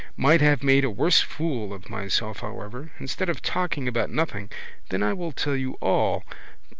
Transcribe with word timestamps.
Might 0.17 0.41
have 0.41 0.63
made 0.63 0.83
a 0.83 0.89
worse 0.89 1.19
fool 1.21 1.71
of 1.75 1.87
myself 1.87 2.39
however. 2.39 2.89
Instead 2.99 3.29
of 3.29 3.43
talking 3.43 3.87
about 3.87 4.09
nothing. 4.09 4.49
Then 4.89 5.03
I 5.03 5.13
will 5.13 5.31
tell 5.31 5.55
you 5.55 5.73
all. 5.79 6.23